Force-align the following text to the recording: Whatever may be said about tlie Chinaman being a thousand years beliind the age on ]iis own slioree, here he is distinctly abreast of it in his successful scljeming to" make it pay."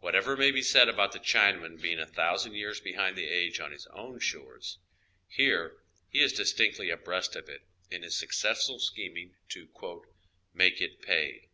Whatever 0.00 0.34
may 0.34 0.50
be 0.50 0.62
said 0.62 0.88
about 0.88 1.12
tlie 1.12 1.22
Chinaman 1.22 1.78
being 1.78 1.98
a 2.00 2.06
thousand 2.06 2.54
years 2.54 2.80
beliind 2.80 3.16
the 3.16 3.26
age 3.28 3.60
on 3.60 3.70
]iis 3.70 3.86
own 3.92 4.18
slioree, 4.18 4.78
here 5.28 5.76
he 6.08 6.20
is 6.22 6.32
distinctly 6.32 6.88
abreast 6.88 7.36
of 7.36 7.50
it 7.50 7.60
in 7.90 8.02
his 8.02 8.16
successful 8.16 8.78
scljeming 8.78 9.32
to" 9.50 9.68
make 10.54 10.80
it 10.80 11.02
pay." 11.02 11.50